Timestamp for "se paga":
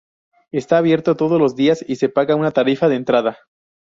1.97-2.35